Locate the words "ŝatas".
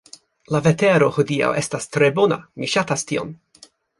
2.75-3.07